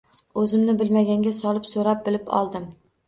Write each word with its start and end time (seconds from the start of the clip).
Oʻzimni 0.43 0.73
bilmaganga 0.79 1.33
solib 1.41 1.67
soʻrab, 1.73 2.03
bilib 2.09 2.33
oldim. 2.39 2.67